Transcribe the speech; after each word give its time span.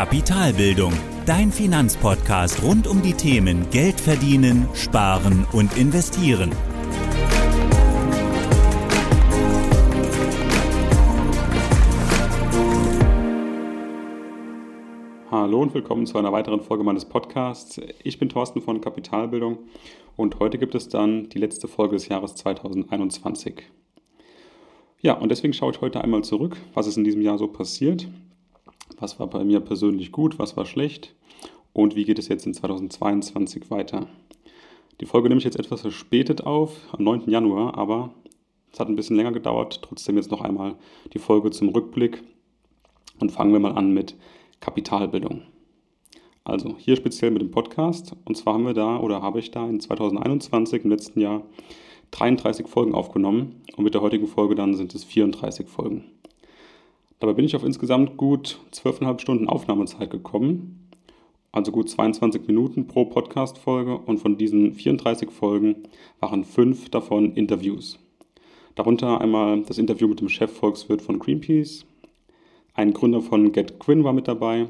Kapitalbildung, 0.00 0.94
dein 1.26 1.52
Finanzpodcast 1.52 2.62
rund 2.62 2.86
um 2.86 3.02
die 3.02 3.12
Themen 3.12 3.68
Geld 3.70 4.00
verdienen, 4.00 4.66
sparen 4.72 5.46
und 5.52 5.76
investieren. 5.76 6.52
Hallo 15.30 15.60
und 15.60 15.74
willkommen 15.74 16.06
zu 16.06 16.16
einer 16.16 16.32
weiteren 16.32 16.62
Folge 16.62 16.82
meines 16.82 17.04
Podcasts. 17.04 17.78
Ich 18.02 18.18
bin 18.18 18.30
Thorsten 18.30 18.62
von 18.62 18.80
Kapitalbildung 18.80 19.58
und 20.16 20.38
heute 20.38 20.56
gibt 20.56 20.74
es 20.74 20.88
dann 20.88 21.28
die 21.28 21.38
letzte 21.38 21.68
Folge 21.68 21.96
des 21.96 22.08
Jahres 22.08 22.36
2021. 22.36 23.64
Ja, 25.02 25.12
und 25.12 25.30
deswegen 25.30 25.52
schaue 25.52 25.72
ich 25.72 25.82
heute 25.82 26.02
einmal 26.02 26.24
zurück, 26.24 26.56
was 26.72 26.86
ist 26.86 26.96
in 26.96 27.04
diesem 27.04 27.20
Jahr 27.20 27.36
so 27.36 27.48
passiert, 27.48 28.08
was 29.00 29.18
war 29.18 29.26
bei 29.26 29.44
mir 29.44 29.60
persönlich 29.60 30.12
gut, 30.12 30.38
was 30.38 30.56
war 30.56 30.66
schlecht 30.66 31.14
und 31.72 31.96
wie 31.96 32.04
geht 32.04 32.18
es 32.18 32.28
jetzt 32.28 32.46
in 32.46 32.54
2022 32.54 33.70
weiter. 33.70 34.06
Die 35.00 35.06
Folge 35.06 35.28
nehme 35.28 35.38
ich 35.38 35.44
jetzt 35.44 35.58
etwas 35.58 35.80
verspätet 35.80 36.44
auf, 36.44 36.76
am 36.92 37.04
9. 37.04 37.30
Januar, 37.30 37.76
aber 37.78 38.14
es 38.72 38.78
hat 38.78 38.88
ein 38.88 38.96
bisschen 38.96 39.16
länger 39.16 39.32
gedauert. 39.32 39.80
Trotzdem 39.82 40.16
jetzt 40.16 40.30
noch 40.30 40.42
einmal 40.42 40.76
die 41.14 41.18
Folge 41.18 41.50
zum 41.50 41.70
Rückblick 41.70 42.22
und 43.18 43.32
fangen 43.32 43.52
wir 43.52 43.60
mal 43.60 43.72
an 43.72 43.92
mit 43.92 44.14
Kapitalbildung. 44.60 45.42
Also 46.44 46.76
hier 46.78 46.96
speziell 46.96 47.30
mit 47.30 47.42
dem 47.42 47.50
Podcast. 47.50 48.14
Und 48.24 48.36
zwar 48.36 48.54
haben 48.54 48.66
wir 48.66 48.74
da 48.74 48.98
oder 48.98 49.22
habe 49.22 49.38
ich 49.38 49.50
da 49.50 49.68
in 49.68 49.80
2021 49.80 50.84
im 50.84 50.90
letzten 50.90 51.20
Jahr 51.20 51.42
33 52.12 52.66
Folgen 52.66 52.94
aufgenommen 52.94 53.62
und 53.76 53.84
mit 53.84 53.94
der 53.94 54.02
heutigen 54.02 54.26
Folge 54.26 54.54
dann 54.54 54.74
sind 54.74 54.94
es 54.94 55.04
34 55.04 55.68
Folgen. 55.68 56.04
Dabei 57.20 57.34
bin 57.34 57.44
ich 57.44 57.54
auf 57.54 57.64
insgesamt 57.64 58.16
gut 58.16 58.58
12,5 58.72 59.20
Stunden 59.20 59.46
Aufnahmezeit 59.46 60.10
gekommen, 60.10 60.88
also 61.52 61.70
gut 61.70 61.90
22 61.90 62.46
Minuten 62.46 62.86
pro 62.86 63.04
Podcast-Folge 63.04 63.98
und 63.98 64.16
von 64.20 64.38
diesen 64.38 64.72
34 64.72 65.30
Folgen 65.30 65.82
waren 66.18 66.44
fünf 66.44 66.88
davon 66.88 67.34
Interviews. 67.34 67.98
Darunter 68.74 69.20
einmal 69.20 69.60
das 69.64 69.76
Interview 69.76 70.08
mit 70.08 70.20
dem 70.20 70.30
Chefvolkswirt 70.30 71.02
von 71.02 71.18
Greenpeace, 71.18 71.84
ein 72.72 72.94
Gründer 72.94 73.20
von 73.20 73.52
GetQuinn 73.52 74.02
war 74.02 74.14
mit 74.14 74.26
dabei, 74.26 74.68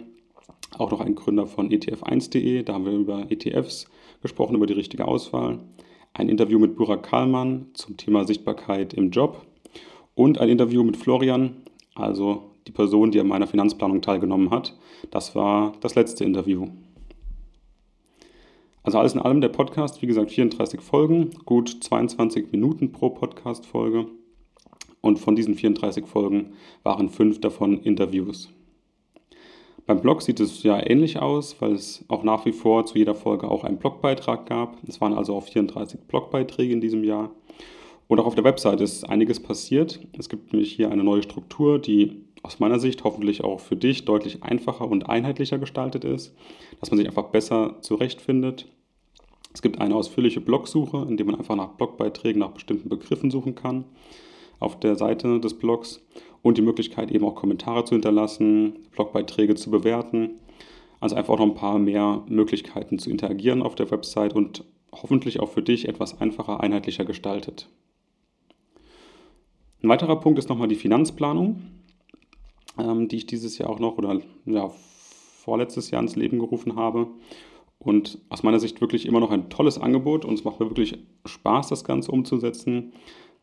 auch 0.77 0.91
noch 0.91 1.01
ein 1.01 1.15
Gründer 1.15 1.47
von 1.47 1.71
ETF1.de, 1.71 2.65
da 2.65 2.75
haben 2.75 2.85
wir 2.85 2.93
über 2.93 3.31
ETFs 3.31 3.89
gesprochen, 4.23 4.57
über 4.57 4.67
die 4.67 4.73
richtige 4.73 5.07
Auswahl 5.07 5.61
ein 6.15 6.29
Interview 6.29 6.59
mit 6.59 6.75
Burak 6.75 7.05
Kalman 7.05 7.69
zum 7.75 7.97
Thema 7.97 8.25
Sichtbarkeit 8.27 8.93
im 8.93 9.13
Job 9.13 9.47
und 10.17 10.41
ein 10.41 10.49
Interview 10.49 10.83
mit 10.83 10.97
Florian, 10.97 11.63
also 12.01 12.51
die 12.67 12.73
Person, 12.73 13.11
die 13.11 13.21
an 13.21 13.29
meiner 13.29 13.47
Finanzplanung 13.47 14.03
teilgenommen 14.03 14.51
hat. 14.51 14.77
Das 15.11 15.35
war 15.35 15.73
das 15.81 15.95
letzte 15.95 16.25
Interview. 16.25 16.69
Also 18.83 18.99
alles 18.99 19.15
in 19.15 19.21
allem 19.21 19.41
der 19.41 19.49
Podcast, 19.51 20.01
wie 20.01 20.07
gesagt, 20.07 20.31
34 20.31 20.81
Folgen, 20.81 21.31
gut 21.45 21.83
22 21.83 22.51
Minuten 22.53 22.93
pro 22.93 23.11
Podcast-Folge. 23.11 24.07
Und 25.03 25.19
von 25.19 25.37
diesen 25.37 25.55
34 25.55 26.07
Folgen 26.07 26.53
waren 26.83 27.09
fünf 27.09 27.41
davon 27.41 27.79
Interviews. 27.83 28.51
Beim 29.87 30.01
Blog 30.01 30.23
sieht 30.23 30.41
es 30.41 30.63
ja 30.63 30.79
ähnlich 30.79 31.19
aus, 31.19 31.61
weil 31.61 31.73
es 31.73 32.05
auch 32.09 32.23
nach 32.23 32.45
wie 32.45 32.53
vor 32.53 32.87
zu 32.87 32.97
jeder 32.97 33.15
Folge 33.15 33.51
auch 33.51 33.65
einen 33.65 33.79
Blogbeitrag 33.79 34.47
gab. 34.47 34.77
Es 34.87 35.01
waren 35.01 35.15
also 35.15 35.35
auch 35.35 35.45
34 35.45 36.01
Blogbeiträge 36.01 36.73
in 36.73 36.81
diesem 36.81 37.03
Jahr. 37.03 37.31
Und 38.11 38.19
auch 38.19 38.27
auf 38.27 38.35
der 38.35 38.43
Website 38.43 38.81
ist 38.81 39.09
einiges 39.09 39.39
passiert. 39.39 40.01
Es 40.19 40.29
gibt 40.29 40.53
nämlich 40.53 40.73
hier 40.73 40.91
eine 40.91 41.05
neue 41.05 41.23
Struktur, 41.23 41.79
die 41.79 42.25
aus 42.43 42.59
meiner 42.59 42.81
Sicht 42.81 43.05
hoffentlich 43.05 43.45
auch 43.45 43.61
für 43.61 43.77
dich 43.77 44.05
deutlich 44.05 44.43
einfacher 44.43 44.89
und 44.89 45.09
einheitlicher 45.09 45.61
gestaltet 45.61 46.03
ist, 46.03 46.35
dass 46.81 46.91
man 46.91 46.99
sich 46.99 47.07
einfach 47.07 47.29
besser 47.29 47.77
zurechtfindet. 47.83 48.67
Es 49.55 49.63
gibt 49.63 49.81
eine 49.81 49.95
ausführliche 49.95 50.41
Blogsuche, 50.41 51.07
in 51.09 51.19
der 51.19 51.25
man 51.25 51.37
einfach 51.37 51.55
nach 51.55 51.75
Blogbeiträgen, 51.75 52.41
nach 52.41 52.51
bestimmten 52.51 52.89
Begriffen 52.89 53.31
suchen 53.31 53.55
kann 53.55 53.85
auf 54.59 54.81
der 54.81 54.97
Seite 54.97 55.39
des 55.39 55.55
Blogs 55.55 56.05
und 56.43 56.59
die 56.59 56.63
Möglichkeit 56.63 57.13
eben 57.13 57.25
auch 57.25 57.37
Kommentare 57.37 57.85
zu 57.85 57.95
hinterlassen, 57.95 58.89
Blogbeiträge 58.91 59.55
zu 59.55 59.71
bewerten. 59.71 60.41
Also 60.99 61.15
einfach 61.15 61.39
noch 61.39 61.47
ein 61.47 61.55
paar 61.55 61.79
mehr 61.79 62.25
Möglichkeiten 62.29 62.99
zu 62.99 63.09
interagieren 63.09 63.63
auf 63.63 63.77
der 63.77 63.93
Website 63.93 64.35
und 64.35 64.65
hoffentlich 64.91 65.39
auch 65.39 65.51
für 65.51 65.63
dich 65.63 65.87
etwas 65.87 66.21
einfacher, 66.21 66.61
einheitlicher 66.61 67.05
gestaltet. 67.05 67.69
Ein 69.83 69.89
weiterer 69.89 70.21
Punkt 70.21 70.39
ist 70.39 70.49
nochmal 70.49 70.69
die 70.69 70.75
Finanzplanung, 70.75 71.63
ähm, 72.79 73.09
die 73.09 73.17
ich 73.17 73.27
dieses 73.27 73.57
Jahr 73.57 73.71
auch 73.71 73.79
noch 73.79 73.97
oder 73.97 74.21
ja, 74.45 74.69
vorletztes 74.69 75.91
Jahr 75.91 76.03
ins 76.03 76.17
Leben 76.17 76.39
gerufen 76.39 76.77
habe. 76.77 77.09
Und 77.79 78.19
aus 78.29 78.43
meiner 78.43 78.61
Sicht 78.61 78.83
wirklich 78.83 79.07
immer 79.07 79.21
noch 79.21 79.31
ein 79.31 79.49
tolles 79.49 79.79
Angebot 79.79 80.27
und 80.27 80.35
es 80.35 80.45
macht 80.45 80.61
mir 80.61 80.67
wirklich 80.67 80.99
Spaß, 81.25 81.69
das 81.69 81.83
Ganze 81.83 82.13
umzusetzen. 82.13 82.93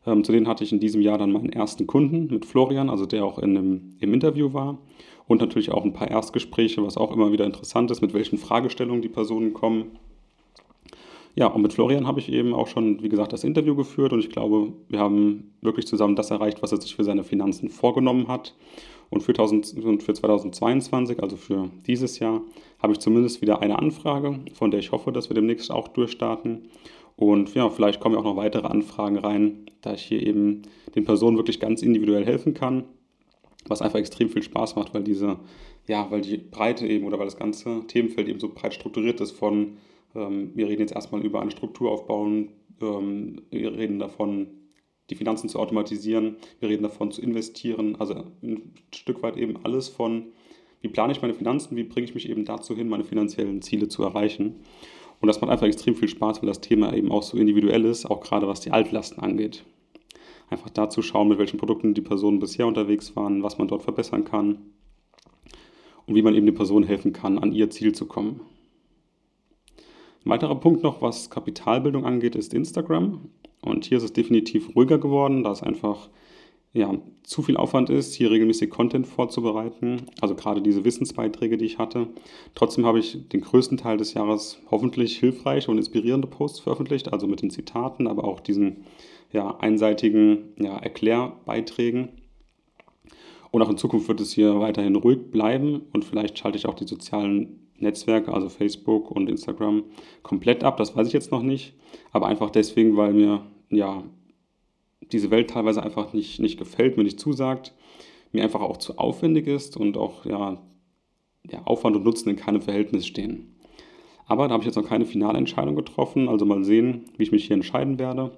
Ähm, 0.06 0.22
zu 0.22 0.30
denen 0.30 0.46
hatte 0.46 0.62
ich 0.62 0.72
in 0.72 0.78
diesem 0.78 1.02
Jahr 1.02 1.18
dann 1.18 1.32
meinen 1.32 1.50
ersten 1.50 1.88
Kunden 1.88 2.28
mit 2.32 2.46
Florian, 2.46 2.88
also 2.88 3.04
der 3.04 3.24
auch 3.24 3.40
in 3.40 3.56
einem, 3.56 3.96
im 3.98 4.14
Interview 4.14 4.52
war. 4.52 4.78
Und 5.26 5.40
natürlich 5.40 5.72
auch 5.72 5.84
ein 5.84 5.92
paar 5.92 6.08
Erstgespräche, 6.08 6.84
was 6.84 6.96
auch 6.96 7.10
immer 7.10 7.32
wieder 7.32 7.46
interessant 7.46 7.90
ist, 7.90 8.00
mit 8.00 8.14
welchen 8.14 8.38
Fragestellungen 8.38 9.02
die 9.02 9.08
Personen 9.08 9.54
kommen. 9.54 9.98
Ja, 11.34 11.46
und 11.46 11.62
mit 11.62 11.72
Florian 11.72 12.06
habe 12.06 12.20
ich 12.20 12.32
eben 12.32 12.52
auch 12.52 12.66
schon, 12.66 13.02
wie 13.02 13.08
gesagt, 13.08 13.32
das 13.32 13.44
Interview 13.44 13.76
geführt 13.76 14.12
und 14.12 14.20
ich 14.20 14.30
glaube, 14.30 14.72
wir 14.88 14.98
haben 14.98 15.52
wirklich 15.62 15.86
zusammen 15.86 16.16
das 16.16 16.30
erreicht, 16.30 16.62
was 16.62 16.72
er 16.72 16.80
sich 16.80 16.96
für 16.96 17.04
seine 17.04 17.24
Finanzen 17.24 17.68
vorgenommen 17.68 18.28
hat. 18.28 18.54
Und 19.10 19.22
für, 19.22 19.32
1000, 19.32 20.02
für 20.02 20.12
2022, 20.12 21.22
also 21.22 21.36
für 21.36 21.70
dieses 21.86 22.18
Jahr, 22.18 22.42
habe 22.82 22.92
ich 22.92 22.98
zumindest 22.98 23.40
wieder 23.40 23.62
eine 23.62 23.78
Anfrage, 23.78 24.40
von 24.52 24.70
der 24.70 24.80
ich 24.80 24.92
hoffe, 24.92 25.12
dass 25.12 25.30
wir 25.30 25.34
demnächst 25.34 25.70
auch 25.70 25.88
durchstarten. 25.88 26.68
Und 27.16 27.54
ja, 27.54 27.68
vielleicht 27.70 28.00
kommen 28.00 28.14
ja 28.14 28.20
auch 28.20 28.24
noch 28.24 28.36
weitere 28.36 28.66
Anfragen 28.66 29.18
rein, 29.18 29.66
da 29.80 29.94
ich 29.94 30.02
hier 30.02 30.24
eben 30.24 30.62
den 30.94 31.04
Personen 31.04 31.36
wirklich 31.36 31.58
ganz 31.58 31.82
individuell 31.82 32.24
helfen 32.24 32.54
kann, 32.54 32.84
was 33.66 33.82
einfach 33.82 33.98
extrem 33.98 34.28
viel 34.28 34.42
Spaß 34.42 34.76
macht, 34.76 34.94
weil 34.94 35.04
diese, 35.04 35.38
ja, 35.86 36.10
weil 36.10 36.20
die 36.20 36.36
Breite 36.36 36.86
eben 36.86 37.06
oder 37.06 37.18
weil 37.18 37.26
das 37.26 37.36
ganze 37.36 37.84
Themenfeld 37.86 38.28
eben 38.28 38.40
so 38.40 38.50
breit 38.50 38.74
strukturiert 38.74 39.20
ist 39.20 39.32
von, 39.32 39.78
wir 40.14 40.68
reden 40.68 40.80
jetzt 40.80 40.94
erstmal 40.94 41.24
über 41.24 41.40
eine 41.40 41.50
Struktur 41.50 41.90
aufbauen, 41.90 42.50
ähm, 42.80 43.42
wir 43.50 43.76
reden 43.76 43.98
davon, 43.98 44.48
die 45.10 45.14
Finanzen 45.14 45.48
zu 45.48 45.58
automatisieren, 45.58 46.36
wir 46.60 46.68
reden 46.68 46.82
davon 46.82 47.10
zu 47.10 47.22
investieren, 47.22 47.96
also 47.98 48.24
ein 48.42 48.74
Stück 48.94 49.22
weit 49.22 49.36
eben 49.36 49.56
alles 49.64 49.88
von, 49.88 50.26
wie 50.80 50.88
plane 50.88 51.12
ich 51.12 51.22
meine 51.22 51.34
Finanzen, 51.34 51.76
wie 51.76 51.84
bringe 51.84 52.04
ich 52.04 52.14
mich 52.14 52.28
eben 52.28 52.44
dazu 52.44 52.76
hin, 52.76 52.88
meine 52.88 53.04
finanziellen 53.04 53.62
Ziele 53.62 53.88
zu 53.88 54.02
erreichen. 54.02 54.56
Und 55.20 55.26
das 55.26 55.40
macht 55.40 55.50
einfach 55.50 55.66
extrem 55.66 55.96
viel 55.96 56.08
Spaß, 56.08 56.42
weil 56.42 56.48
das 56.48 56.60
Thema 56.60 56.94
eben 56.94 57.10
auch 57.10 57.22
so 57.22 57.36
individuell 57.36 57.84
ist, 57.84 58.06
auch 58.06 58.20
gerade 58.20 58.46
was 58.46 58.60
die 58.60 58.70
Altlasten 58.70 59.22
angeht. 59.22 59.64
Einfach 60.50 60.70
dazu 60.70 61.02
schauen, 61.02 61.28
mit 61.28 61.38
welchen 61.38 61.58
Produkten 61.58 61.94
die 61.94 62.00
Personen 62.00 62.38
bisher 62.38 62.66
unterwegs 62.66 63.16
waren, 63.16 63.42
was 63.42 63.58
man 63.58 63.68
dort 63.68 63.82
verbessern 63.82 64.24
kann 64.24 64.58
und 66.06 66.14
wie 66.14 66.22
man 66.22 66.34
eben 66.34 66.46
den 66.46 66.54
Personen 66.54 66.86
helfen 66.86 67.12
kann, 67.12 67.38
an 67.38 67.52
ihr 67.52 67.68
Ziel 67.70 67.92
zu 67.92 68.06
kommen. 68.06 68.40
Ein 70.28 70.32
weiterer 70.32 70.60
Punkt 70.60 70.82
noch, 70.82 71.00
was 71.00 71.30
Kapitalbildung 71.30 72.04
angeht, 72.04 72.36
ist 72.36 72.52
Instagram. 72.52 73.30
Und 73.62 73.86
hier 73.86 73.96
ist 73.96 74.04
es 74.04 74.12
definitiv 74.12 74.76
ruhiger 74.76 74.98
geworden, 74.98 75.42
da 75.42 75.50
es 75.52 75.62
einfach 75.62 76.10
ja, 76.74 76.92
zu 77.22 77.40
viel 77.40 77.56
Aufwand 77.56 77.88
ist, 77.88 78.12
hier 78.12 78.30
regelmäßig 78.30 78.68
Content 78.68 79.06
vorzubereiten, 79.06 80.02
also 80.20 80.34
gerade 80.34 80.60
diese 80.60 80.84
Wissensbeiträge, 80.84 81.56
die 81.56 81.64
ich 81.64 81.78
hatte. 81.78 82.08
Trotzdem 82.54 82.84
habe 82.84 82.98
ich 82.98 83.26
den 83.30 83.40
größten 83.40 83.78
Teil 83.78 83.96
des 83.96 84.12
Jahres 84.12 84.60
hoffentlich 84.70 85.16
hilfreiche 85.16 85.70
und 85.70 85.78
inspirierende 85.78 86.28
Posts 86.28 86.60
veröffentlicht, 86.60 87.10
also 87.10 87.26
mit 87.26 87.40
den 87.40 87.48
Zitaten, 87.48 88.06
aber 88.06 88.24
auch 88.24 88.40
diesen 88.40 88.84
ja, 89.32 89.56
einseitigen 89.60 90.52
ja, 90.58 90.76
Erklärbeiträgen. 90.76 92.10
Und 93.50 93.62
auch 93.62 93.70
in 93.70 93.78
Zukunft 93.78 94.08
wird 94.08 94.20
es 94.20 94.32
hier 94.32 94.60
weiterhin 94.60 94.94
ruhig 94.94 95.30
bleiben 95.30 95.86
und 95.94 96.04
vielleicht 96.04 96.38
schalte 96.38 96.58
ich 96.58 96.66
auch 96.66 96.74
die 96.74 96.86
sozialen 96.86 97.67
Netzwerke, 97.78 98.32
also 98.32 98.48
Facebook 98.48 99.10
und 99.10 99.28
Instagram, 99.28 99.84
komplett 100.22 100.64
ab. 100.64 100.76
Das 100.76 100.96
weiß 100.96 101.06
ich 101.06 101.12
jetzt 101.12 101.30
noch 101.30 101.42
nicht, 101.42 101.74
aber 102.12 102.26
einfach 102.26 102.50
deswegen, 102.50 102.96
weil 102.96 103.12
mir 103.12 103.42
ja 103.70 104.02
diese 105.12 105.30
Welt 105.30 105.50
teilweise 105.50 105.82
einfach 105.82 106.12
nicht, 106.12 106.40
nicht 106.40 106.58
gefällt, 106.58 106.96
mir 106.96 107.04
nicht 107.04 107.20
zusagt, 107.20 107.74
mir 108.32 108.42
einfach 108.42 108.60
auch 108.60 108.76
zu 108.76 108.98
aufwendig 108.98 109.46
ist 109.46 109.76
und 109.76 109.96
auch 109.96 110.24
ja, 110.24 110.60
ja, 111.50 111.62
Aufwand 111.64 111.96
und 111.96 112.04
Nutzen 112.04 112.30
in 112.30 112.36
keinem 112.36 112.60
Verhältnis 112.60 113.06
stehen. 113.06 113.54
Aber 114.26 114.46
da 114.46 114.54
habe 114.54 114.62
ich 114.62 114.66
jetzt 114.66 114.76
noch 114.76 114.88
keine 114.88 115.06
finale 115.06 115.38
Entscheidung 115.38 115.74
getroffen, 115.74 116.28
also 116.28 116.44
mal 116.44 116.62
sehen, 116.62 117.06
wie 117.16 117.22
ich 117.22 117.32
mich 117.32 117.46
hier 117.46 117.54
entscheiden 117.54 117.98
werde. 117.98 118.32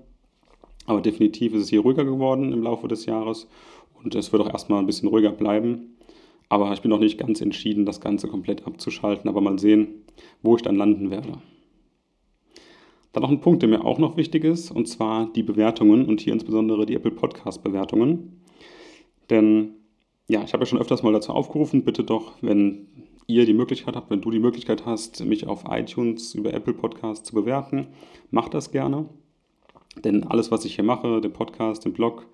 Aber 0.87 1.01
definitiv 1.01 1.53
ist 1.55 1.63
es 1.63 1.69
hier 1.69 1.81
ruhiger 1.81 2.05
geworden 2.05 2.53
im 2.53 2.63
Laufe 2.63 2.89
des 2.89 3.07
Jahres 3.07 3.49
und 4.03 4.15
es 4.15 4.33
wird 4.33 4.43
auch 4.43 4.51
erstmal 4.51 4.79
ein 4.79 4.87
bisschen 4.87 5.09
ruhiger 5.09 5.33
bleiben. 5.33 5.97
Aber 6.51 6.73
ich 6.73 6.83
bin 6.83 6.91
noch 6.91 6.99
nicht 6.99 7.17
ganz 7.17 7.41
entschieden, 7.41 7.87
das 7.87 8.01
Ganze 8.01 8.29
komplett 8.29 8.67
abzuschalten, 8.67 9.31
aber 9.31 9.41
mal 9.41 9.59
sehen, 9.59 10.05
wo 10.43 10.57
ich 10.57 10.63
dann 10.63 10.75
landen 10.75 11.11
werde. 11.11 11.41
Dann 13.13 13.23
noch 13.23 13.31
ein 13.31 13.41
Punkt, 13.41 13.63
der 13.63 13.69
mir 13.69 13.85
auch 13.85 13.99
noch 13.99 14.17
wichtig 14.17 14.45
ist, 14.45 14.73
und 14.73 14.87
zwar 14.87 15.33
die 15.33 15.45
Bewertungen 15.45 16.07
und 16.07 16.21
hier 16.21 16.33
insbesondere 16.33 16.87
die 16.87 16.95
Apple 16.95 17.13
Podcast 17.13 17.63
Bewertungen. 17.63 18.43
Denn 19.31 19.77
ja, 20.29 20.43
ich 20.43 20.53
habe 20.53 20.63
ja 20.63 20.67
schon 20.67 20.81
öfters 20.81 21.05
mal 21.05 21.13
dazu 21.13 21.33
aufgerufen, 21.33 21.85
bitte 21.85 22.03
doch, 22.03 22.35
wenn 22.41 22.89
ihr 23.29 23.47
die 23.47 23.55
Möglichkeit 23.55 23.95
habt, 23.95 24.11
wenn 24.11 24.21
du 24.21 24.33
die 24.33 24.41
Möglichkeit 24.41 24.85
hast, 24.87 25.25
mich 25.25 25.47
auf 25.47 25.63
iTunes 25.69 26.35
über 26.35 26.53
Apple 26.53 26.75
Podcasts 26.75 27.29
zu 27.29 27.35
bewerten, 27.37 27.87
macht 28.33 28.55
das 28.55 28.73
gerne. 28.73 29.09
Denn 30.05 30.25
alles, 30.25 30.51
was 30.51 30.65
ich 30.65 30.75
hier 30.75 30.85
mache, 30.85 31.21
den 31.21 31.33
Podcast, 31.33 31.85
den 31.85 31.93
Blog, 31.93 32.27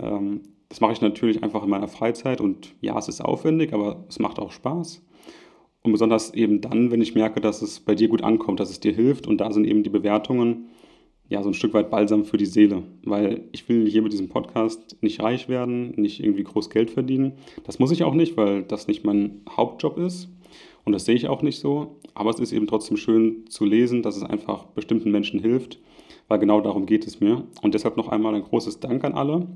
ähm, 0.00 0.42
das 0.68 0.80
mache 0.80 0.92
ich 0.92 1.00
natürlich 1.00 1.42
einfach 1.42 1.62
in 1.62 1.70
meiner 1.70 1.88
Freizeit 1.88 2.40
und 2.40 2.74
ja, 2.80 2.98
es 2.98 3.08
ist 3.08 3.20
aufwendig, 3.20 3.72
aber 3.72 4.04
es 4.08 4.18
macht 4.18 4.38
auch 4.38 4.52
Spaß. 4.52 5.02
Und 5.82 5.92
besonders 5.92 6.34
eben 6.34 6.60
dann, 6.60 6.90
wenn 6.90 7.00
ich 7.00 7.14
merke, 7.14 7.40
dass 7.40 7.62
es 7.62 7.80
bei 7.80 7.94
dir 7.94 8.08
gut 8.08 8.22
ankommt, 8.22 8.60
dass 8.60 8.70
es 8.70 8.80
dir 8.80 8.92
hilft 8.92 9.26
und 9.26 9.38
da 9.38 9.50
sind 9.50 9.64
eben 9.64 9.82
die 9.82 9.90
Bewertungen 9.90 10.68
ja 11.28 11.42
so 11.42 11.50
ein 11.50 11.54
Stück 11.54 11.74
weit 11.74 11.90
Balsam 11.90 12.24
für 12.24 12.36
die 12.36 12.46
Seele, 12.46 12.82
weil 13.04 13.44
ich 13.52 13.68
will 13.68 13.88
hier 13.88 14.02
mit 14.02 14.12
diesem 14.12 14.28
Podcast 14.28 14.96
nicht 15.02 15.22
reich 15.22 15.48
werden, 15.48 15.92
nicht 15.96 16.22
irgendwie 16.22 16.44
groß 16.44 16.70
Geld 16.70 16.90
verdienen. 16.90 17.32
Das 17.64 17.78
muss 17.78 17.90
ich 17.90 18.02
auch 18.02 18.14
nicht, 18.14 18.36
weil 18.36 18.62
das 18.62 18.88
nicht 18.88 19.04
mein 19.04 19.42
Hauptjob 19.48 19.98
ist 19.98 20.28
und 20.84 20.92
das 20.92 21.04
sehe 21.04 21.14
ich 21.14 21.28
auch 21.28 21.42
nicht 21.42 21.58
so. 21.58 22.00
Aber 22.14 22.30
es 22.30 22.40
ist 22.40 22.52
eben 22.52 22.66
trotzdem 22.66 22.96
schön 22.96 23.44
zu 23.48 23.64
lesen, 23.64 24.02
dass 24.02 24.16
es 24.16 24.22
einfach 24.22 24.64
bestimmten 24.66 25.10
Menschen 25.10 25.38
hilft, 25.38 25.78
weil 26.28 26.38
genau 26.38 26.60
darum 26.60 26.86
geht 26.86 27.06
es 27.06 27.20
mir. 27.20 27.44
Und 27.62 27.74
deshalb 27.74 27.96
noch 27.96 28.08
einmal 28.08 28.34
ein 28.34 28.42
großes 28.42 28.80
Dank 28.80 29.04
an 29.04 29.12
alle, 29.12 29.46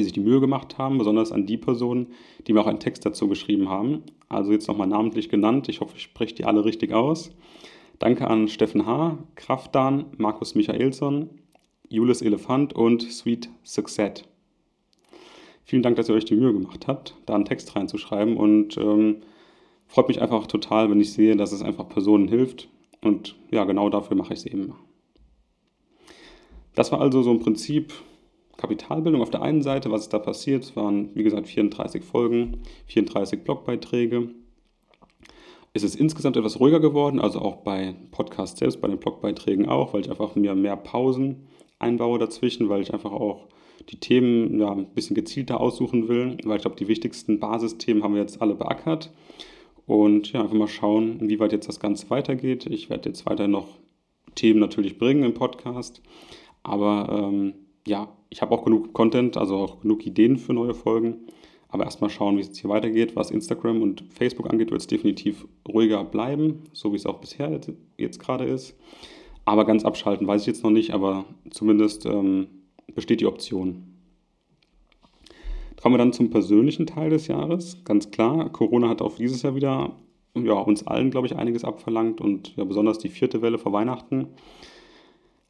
die 0.00 0.04
sich 0.04 0.12
die 0.12 0.20
Mühe 0.20 0.40
gemacht 0.40 0.78
haben, 0.78 0.98
besonders 0.98 1.30
an 1.30 1.46
die 1.46 1.58
Personen, 1.58 2.08
die 2.46 2.52
mir 2.52 2.62
auch 2.62 2.66
einen 2.66 2.80
Text 2.80 3.04
dazu 3.04 3.28
geschrieben 3.28 3.68
haben. 3.68 4.02
Also 4.28 4.52
jetzt 4.52 4.66
nochmal 4.66 4.86
namentlich 4.86 5.28
genannt. 5.28 5.68
Ich 5.68 5.80
hoffe, 5.80 5.94
ich 5.96 6.02
spreche 6.02 6.34
die 6.34 6.44
alle 6.44 6.64
richtig 6.64 6.92
aus. 6.92 7.30
Danke 7.98 8.26
an 8.28 8.48
Steffen 8.48 8.86
H., 8.86 9.18
Kraftan, 9.34 10.06
Markus 10.16 10.54
Michaelsson, 10.54 11.28
Julius 11.90 12.22
Elefant 12.22 12.72
und 12.72 13.02
Sweet 13.02 13.50
Success. 13.62 14.24
Vielen 15.64 15.82
Dank, 15.82 15.96
dass 15.96 16.08
ihr 16.08 16.14
euch 16.14 16.24
die 16.24 16.34
Mühe 16.34 16.52
gemacht 16.52 16.86
habt, 16.86 17.14
da 17.26 17.34
einen 17.34 17.44
Text 17.44 17.76
reinzuschreiben 17.76 18.38
und 18.38 18.78
ähm, 18.78 19.18
freut 19.86 20.08
mich 20.08 20.22
einfach 20.22 20.46
total, 20.46 20.90
wenn 20.90 21.00
ich 21.00 21.12
sehe, 21.12 21.36
dass 21.36 21.52
es 21.52 21.62
einfach 21.62 21.88
Personen 21.88 22.26
hilft 22.26 22.68
und 23.02 23.36
ja, 23.50 23.64
genau 23.64 23.90
dafür 23.90 24.16
mache 24.16 24.32
ich 24.32 24.40
es 24.40 24.46
eben. 24.46 24.72
Das 26.74 26.90
war 26.90 27.00
also 27.00 27.22
so 27.22 27.30
im 27.30 27.40
Prinzip 27.40 27.92
Kapitalbildung 28.60 29.22
auf 29.22 29.30
der 29.30 29.42
einen 29.42 29.62
Seite, 29.62 29.90
was 29.90 30.02
ist 30.02 30.12
da 30.12 30.18
passiert. 30.18 30.76
Waren, 30.76 31.10
wie 31.14 31.22
gesagt, 31.22 31.48
34 31.48 32.04
Folgen, 32.04 32.58
34 32.86 33.42
Blogbeiträge 33.42 34.28
ist 35.72 35.84
es 35.84 35.94
insgesamt 35.94 36.36
etwas 36.36 36.58
ruhiger 36.58 36.80
geworden, 36.80 37.20
also 37.20 37.40
auch 37.40 37.58
bei 37.58 37.94
Podcasts 38.10 38.58
selbst, 38.58 38.80
bei 38.80 38.88
den 38.88 38.98
Blogbeiträgen 38.98 39.68
auch, 39.68 39.94
weil 39.94 40.00
ich 40.00 40.10
einfach 40.10 40.34
mir 40.34 40.54
mehr 40.54 40.76
Pausen 40.76 41.46
einbaue 41.78 42.18
dazwischen, 42.18 42.68
weil 42.68 42.82
ich 42.82 42.92
einfach 42.92 43.12
auch 43.12 43.46
die 43.88 43.98
Themen 43.98 44.60
ja, 44.60 44.72
ein 44.72 44.92
bisschen 44.92 45.14
gezielter 45.14 45.60
aussuchen 45.60 46.08
will, 46.08 46.36
weil 46.44 46.56
ich 46.56 46.62
glaube, 46.62 46.76
die 46.76 46.88
wichtigsten 46.88 47.38
Basisthemen 47.38 48.02
haben 48.02 48.14
wir 48.14 48.20
jetzt 48.20 48.42
alle 48.42 48.54
beackert. 48.54 49.10
Und 49.86 50.32
ja, 50.32 50.42
einfach 50.42 50.54
mal 50.54 50.68
schauen, 50.68 51.18
wie 51.28 51.40
weit 51.40 51.52
jetzt 51.52 51.68
das 51.68 51.80
Ganze 51.80 52.10
weitergeht. 52.10 52.66
Ich 52.66 52.90
werde 52.90 53.08
jetzt 53.08 53.26
weiter 53.26 53.48
noch 53.48 53.78
Themen 54.34 54.60
natürlich 54.60 54.98
bringen 54.98 55.24
im 55.24 55.34
Podcast. 55.34 56.02
Aber 56.62 57.08
ähm, 57.10 57.54
ja, 57.86 58.08
ich 58.28 58.42
habe 58.42 58.52
auch 58.52 58.64
genug 58.64 58.92
Content, 58.92 59.36
also 59.36 59.56
auch 59.56 59.80
genug 59.80 60.06
Ideen 60.06 60.36
für 60.36 60.52
neue 60.52 60.74
Folgen. 60.74 61.26
Aber 61.68 61.84
erstmal 61.84 62.10
schauen, 62.10 62.36
wie 62.36 62.40
es 62.40 62.58
hier 62.58 62.70
weitergeht. 62.70 63.14
Was 63.14 63.30
Instagram 63.30 63.80
und 63.80 64.02
Facebook 64.10 64.50
angeht, 64.50 64.70
wird 64.70 64.80
es 64.80 64.88
definitiv 64.88 65.46
ruhiger 65.68 66.02
bleiben, 66.04 66.64
so 66.72 66.92
wie 66.92 66.96
es 66.96 67.06
auch 67.06 67.18
bisher 67.18 67.50
jetzt, 67.50 67.70
jetzt 67.96 68.18
gerade 68.18 68.44
ist. 68.44 68.76
Aber 69.44 69.64
ganz 69.64 69.84
abschalten 69.84 70.26
weiß 70.26 70.42
ich 70.42 70.46
jetzt 70.48 70.64
noch 70.64 70.70
nicht, 70.70 70.92
aber 70.92 71.24
zumindest 71.50 72.06
ähm, 72.06 72.48
besteht 72.94 73.20
die 73.20 73.26
Option. 73.26 73.84
Kommen 75.80 75.94
wir 75.94 75.98
dann 75.98 76.12
zum 76.12 76.30
persönlichen 76.30 76.86
Teil 76.86 77.10
des 77.10 77.28
Jahres. 77.28 77.82
Ganz 77.84 78.10
klar, 78.10 78.50
Corona 78.50 78.88
hat 78.88 79.00
auch 79.00 79.16
dieses 79.16 79.42
Jahr 79.42 79.54
wieder 79.54 79.92
ja, 80.34 80.52
uns 80.54 80.86
allen, 80.86 81.10
glaube 81.10 81.26
ich, 81.26 81.36
einiges 81.36 81.64
abverlangt 81.64 82.20
und 82.20 82.54
ja, 82.56 82.64
besonders 82.64 82.98
die 82.98 83.08
vierte 83.08 83.42
Welle 83.42 83.58
vor 83.58 83.72
Weihnachten 83.72 84.28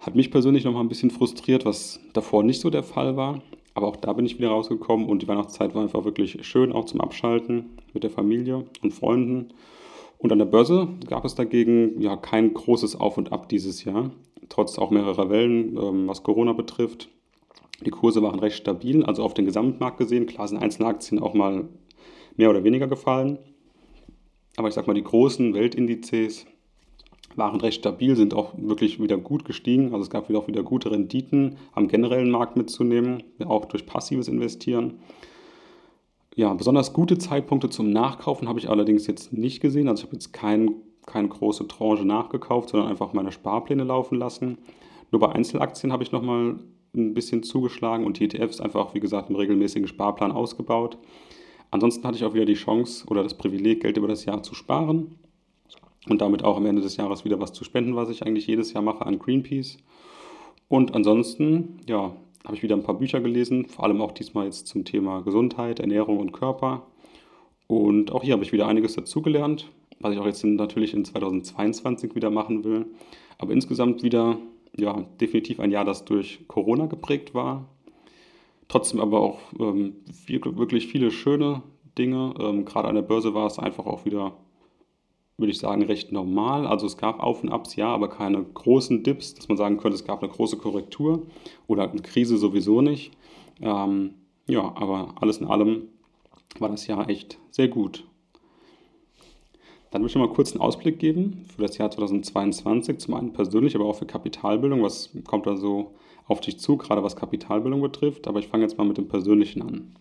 hat 0.00 0.16
mich 0.16 0.30
persönlich 0.30 0.64
noch 0.64 0.72
mal 0.72 0.80
ein 0.80 0.88
bisschen 0.88 1.10
frustriert, 1.10 1.66
was 1.66 2.00
davor 2.14 2.42
nicht 2.42 2.60
so 2.60 2.70
der 2.70 2.82
Fall 2.82 3.16
war. 3.16 3.42
Aber 3.74 3.86
auch 3.86 3.96
da 3.96 4.12
bin 4.14 4.26
ich 4.26 4.38
wieder 4.38 4.48
rausgekommen 4.48 5.06
und 5.06 5.22
die 5.22 5.28
Weihnachtszeit 5.28 5.74
war 5.74 5.82
einfach 5.82 6.04
wirklich 6.04 6.44
schön, 6.46 6.72
auch 6.72 6.86
zum 6.86 7.00
Abschalten 7.00 7.76
mit 7.92 8.02
der 8.02 8.10
Familie 8.10 8.64
und 8.82 8.92
Freunden. 8.92 9.50
Und 10.18 10.32
an 10.32 10.38
der 10.38 10.46
Börse 10.46 10.88
gab 11.06 11.24
es 11.24 11.34
dagegen 11.34 12.00
ja 12.00 12.16
kein 12.16 12.52
großes 12.52 12.98
Auf 12.98 13.16
und 13.16 13.32
Ab 13.32 13.48
dieses 13.48 13.84
Jahr, 13.84 14.10
trotz 14.48 14.78
auch 14.78 14.90
mehrerer 14.90 15.30
Wellen, 15.30 15.76
ähm, 15.76 16.08
was 16.08 16.22
Corona 16.22 16.52
betrifft. 16.52 17.08
Die 17.84 17.90
Kurse 17.90 18.22
waren 18.22 18.40
recht 18.40 18.56
stabil, 18.56 19.04
also 19.04 19.22
auf 19.22 19.32
den 19.32 19.46
Gesamtmarkt 19.46 19.98
gesehen. 19.98 20.26
Klar 20.26 20.48
sind 20.48 20.58
einzelne 20.58 20.88
Aktien 20.88 21.20
auch 21.20 21.32
mal 21.32 21.68
mehr 22.36 22.50
oder 22.50 22.64
weniger 22.64 22.86
gefallen. 22.86 23.38
Aber 24.56 24.68
ich 24.68 24.74
sag 24.74 24.86
mal, 24.86 24.94
die 24.94 25.04
großen 25.04 25.54
Weltindizes 25.54 26.46
waren 27.36 27.60
recht 27.60 27.80
stabil, 27.80 28.16
sind 28.16 28.34
auch 28.34 28.52
wirklich 28.56 29.00
wieder 29.00 29.16
gut 29.16 29.44
gestiegen. 29.44 29.92
Also 29.92 30.02
es 30.02 30.10
gab 30.10 30.28
wieder 30.28 30.38
auch 30.38 30.48
wieder 30.48 30.62
gute 30.62 30.90
Renditen 30.90 31.56
am 31.72 31.88
generellen 31.88 32.30
Markt 32.30 32.56
mitzunehmen, 32.56 33.22
auch 33.44 33.66
durch 33.66 33.86
passives 33.86 34.28
Investieren. 34.28 35.00
Ja, 36.34 36.54
besonders 36.54 36.92
gute 36.92 37.18
Zeitpunkte 37.18 37.70
zum 37.70 37.90
Nachkaufen 37.90 38.48
habe 38.48 38.58
ich 38.58 38.68
allerdings 38.68 39.06
jetzt 39.06 39.32
nicht 39.32 39.60
gesehen. 39.60 39.88
Also 39.88 40.00
ich 40.00 40.06
habe 40.06 40.16
jetzt 40.16 40.32
kein, 40.32 40.74
keine 41.06 41.28
große 41.28 41.66
Tranche 41.68 42.04
nachgekauft, 42.04 42.70
sondern 42.70 42.88
einfach 42.88 43.12
meine 43.12 43.32
Sparpläne 43.32 43.84
laufen 43.84 44.18
lassen. 44.18 44.58
Nur 45.10 45.20
bei 45.20 45.30
Einzelaktien 45.30 45.92
habe 45.92 46.02
ich 46.02 46.12
nochmal 46.12 46.56
ein 46.94 47.14
bisschen 47.14 47.42
zugeschlagen 47.42 48.04
und 48.04 48.18
die 48.18 48.24
ETFs 48.24 48.60
einfach, 48.60 48.94
wie 48.94 49.00
gesagt, 49.00 49.30
im 49.30 49.36
regelmäßigen 49.36 49.88
Sparplan 49.88 50.32
ausgebaut. 50.32 50.98
Ansonsten 51.70 52.04
hatte 52.04 52.16
ich 52.16 52.24
auch 52.24 52.34
wieder 52.34 52.46
die 52.46 52.54
Chance 52.54 53.06
oder 53.08 53.22
das 53.22 53.34
Privileg, 53.34 53.82
Geld 53.82 53.96
über 53.96 54.08
das 54.08 54.24
Jahr 54.24 54.42
zu 54.42 54.54
sparen 54.54 55.19
und 56.08 56.20
damit 56.20 56.44
auch 56.44 56.56
am 56.56 56.66
Ende 56.66 56.82
des 56.82 56.96
Jahres 56.96 57.24
wieder 57.24 57.40
was 57.40 57.52
zu 57.52 57.64
spenden, 57.64 57.96
was 57.96 58.08
ich 58.08 58.24
eigentlich 58.24 58.46
jedes 58.46 58.72
Jahr 58.72 58.82
mache 58.82 59.04
an 59.04 59.18
Greenpeace. 59.18 59.78
Und 60.68 60.94
ansonsten, 60.94 61.78
ja, 61.88 62.14
habe 62.44 62.56
ich 62.56 62.62
wieder 62.62 62.76
ein 62.76 62.82
paar 62.82 62.98
Bücher 62.98 63.20
gelesen, 63.20 63.66
vor 63.66 63.84
allem 63.84 64.00
auch 64.00 64.12
diesmal 64.12 64.46
jetzt 64.46 64.66
zum 64.66 64.84
Thema 64.84 65.20
Gesundheit, 65.20 65.80
Ernährung 65.80 66.18
und 66.18 66.32
Körper. 66.32 66.86
Und 67.66 68.12
auch 68.12 68.22
hier 68.22 68.32
habe 68.32 68.44
ich 68.44 68.52
wieder 68.52 68.66
einiges 68.66 68.94
dazugelernt, 68.94 69.70
was 70.00 70.12
ich 70.12 70.18
auch 70.18 70.26
jetzt 70.26 70.42
natürlich 70.44 70.94
in 70.94 71.04
2022 71.04 72.14
wieder 72.14 72.30
machen 72.30 72.64
will. 72.64 72.86
Aber 73.38 73.52
insgesamt 73.52 74.02
wieder, 74.02 74.38
ja, 74.76 75.04
definitiv 75.20 75.60
ein 75.60 75.70
Jahr, 75.70 75.84
das 75.84 76.04
durch 76.04 76.40
Corona 76.48 76.86
geprägt 76.86 77.34
war. 77.34 77.68
Trotzdem 78.68 79.00
aber 79.00 79.20
auch 79.20 79.38
ähm, 79.58 79.96
viel, 80.12 80.40
wirklich 80.56 80.86
viele 80.86 81.10
schöne 81.10 81.62
Dinge. 81.98 82.34
Ähm, 82.38 82.64
gerade 82.64 82.88
an 82.88 82.94
der 82.94 83.02
Börse 83.02 83.34
war 83.34 83.46
es 83.46 83.58
einfach 83.58 83.86
auch 83.86 84.04
wieder 84.04 84.36
würde 85.40 85.50
ich 85.50 85.58
sagen, 85.58 85.82
recht 85.82 86.12
normal. 86.12 86.66
Also 86.66 86.86
es 86.86 86.96
gab 86.96 87.20
Auf- 87.20 87.42
und 87.42 87.50
Abs, 87.50 87.76
ja, 87.76 87.88
aber 87.88 88.08
keine 88.08 88.42
großen 88.42 89.02
Dips, 89.02 89.34
dass 89.34 89.48
man 89.48 89.56
sagen 89.56 89.78
könnte, 89.78 89.96
es 89.96 90.04
gab 90.04 90.22
eine 90.22 90.30
große 90.30 90.58
Korrektur 90.58 91.26
oder 91.66 91.90
eine 91.90 92.02
Krise 92.02 92.36
sowieso 92.36 92.80
nicht. 92.80 93.12
Ähm, 93.60 94.14
ja, 94.46 94.62
aber 94.76 95.14
alles 95.20 95.38
in 95.38 95.46
allem 95.46 95.88
war 96.58 96.68
das 96.68 96.86
Jahr 96.86 97.08
echt 97.08 97.38
sehr 97.50 97.68
gut. 97.68 98.04
Dann 99.90 100.02
möchte 100.02 100.18
ich 100.18 100.24
mal 100.24 100.32
kurz 100.32 100.52
einen 100.52 100.60
Ausblick 100.60 100.98
geben 100.98 101.44
für 101.54 101.62
das 101.62 101.76
Jahr 101.78 101.90
2022, 101.90 102.98
zum 102.98 103.14
einen 103.14 103.32
persönlich, 103.32 103.74
aber 103.74 103.86
auch 103.86 103.96
für 103.96 104.06
Kapitalbildung. 104.06 104.82
Was 104.82 105.10
kommt 105.26 105.46
da 105.46 105.56
so 105.56 105.94
auf 106.26 106.40
dich 106.40 106.58
zu, 106.58 106.76
gerade 106.76 107.02
was 107.02 107.16
Kapitalbildung 107.16 107.80
betrifft? 107.80 108.28
Aber 108.28 108.38
ich 108.38 108.46
fange 108.46 108.62
jetzt 108.62 108.78
mal 108.78 108.84
mit 108.84 108.98
dem 108.98 109.08
Persönlichen 109.08 109.62
an. 109.62 109.96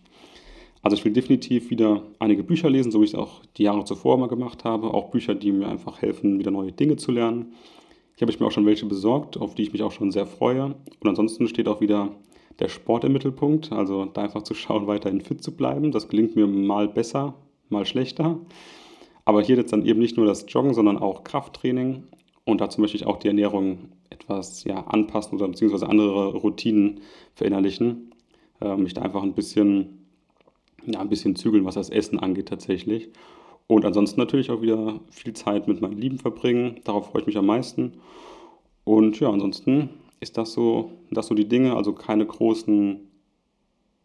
Also 0.82 0.96
ich 0.96 1.04
will 1.04 1.12
definitiv 1.12 1.70
wieder 1.70 2.02
einige 2.18 2.42
Bücher 2.42 2.70
lesen, 2.70 2.90
so 2.90 3.00
wie 3.00 3.04
ich 3.04 3.12
es 3.12 3.18
auch 3.18 3.42
die 3.56 3.64
Jahre 3.64 3.84
zuvor 3.84 4.16
mal 4.16 4.28
gemacht 4.28 4.64
habe. 4.64 4.94
Auch 4.94 5.10
Bücher, 5.10 5.34
die 5.34 5.52
mir 5.52 5.68
einfach 5.68 6.00
helfen, 6.00 6.38
wieder 6.38 6.50
neue 6.50 6.72
Dinge 6.72 6.96
zu 6.96 7.12
lernen. 7.12 7.52
Hier 8.16 8.26
habe 8.26 8.32
ich 8.32 8.40
mir 8.40 8.46
auch 8.46 8.52
schon 8.52 8.66
welche 8.66 8.86
besorgt, 8.86 9.36
auf 9.38 9.54
die 9.54 9.62
ich 9.62 9.72
mich 9.72 9.82
auch 9.82 9.92
schon 9.92 10.10
sehr 10.10 10.26
freue. 10.26 10.64
Und 10.64 11.08
ansonsten 11.08 11.48
steht 11.48 11.68
auch 11.68 11.80
wieder 11.80 12.10
der 12.58 12.68
Sport 12.68 13.04
im 13.04 13.12
Mittelpunkt. 13.12 13.72
Also 13.72 14.06
da 14.06 14.22
einfach 14.22 14.42
zu 14.42 14.54
schauen, 14.54 14.86
weiterhin 14.86 15.20
fit 15.20 15.42
zu 15.42 15.54
bleiben. 15.54 15.92
Das 15.92 16.08
gelingt 16.08 16.36
mir 16.36 16.46
mal 16.46 16.88
besser, 16.88 17.34
mal 17.68 17.84
schlechter. 17.84 18.38
Aber 19.26 19.42
hier 19.42 19.56
jetzt 19.56 19.72
dann 19.72 19.84
eben 19.84 20.00
nicht 20.00 20.16
nur 20.16 20.26
das 20.26 20.46
Joggen, 20.48 20.74
sondern 20.74 20.98
auch 20.98 21.24
Krafttraining. 21.24 22.04
Und 22.44 22.60
dazu 22.60 22.80
möchte 22.80 22.96
ich 22.96 23.06
auch 23.06 23.18
die 23.18 23.28
Ernährung 23.28 23.90
etwas 24.08 24.64
ja, 24.64 24.86
anpassen 24.86 25.36
oder 25.36 25.48
beziehungsweise 25.48 25.88
andere 25.88 26.34
Routinen 26.34 27.00
verinnerlichen. 27.34 28.12
Äh, 28.60 28.76
mich 28.76 28.94
da 28.94 29.02
einfach 29.02 29.22
ein 29.22 29.34
bisschen 29.34 29.99
ja, 30.92 31.00
ein 31.00 31.08
bisschen 31.08 31.36
zügeln, 31.36 31.64
was 31.64 31.74
das 31.74 31.90
Essen 31.90 32.18
angeht 32.18 32.48
tatsächlich. 32.48 33.10
Und 33.66 33.84
ansonsten 33.84 34.18
natürlich 34.18 34.50
auch 34.50 34.62
wieder 34.62 35.00
viel 35.10 35.32
Zeit 35.32 35.68
mit 35.68 35.80
meinen 35.80 35.96
Lieben 35.96 36.18
verbringen. 36.18 36.80
Darauf 36.84 37.10
freue 37.10 37.20
ich 37.22 37.26
mich 37.26 37.38
am 37.38 37.46
meisten. 37.46 37.94
Und 38.84 39.20
ja, 39.20 39.30
ansonsten 39.30 39.90
ist 40.18 40.36
das 40.36 40.52
so, 40.52 40.90
das 41.10 41.28
so 41.28 41.34
die 41.34 41.48
Dinge, 41.48 41.76
also 41.76 41.92
keine 41.92 42.26
großen, 42.26 43.08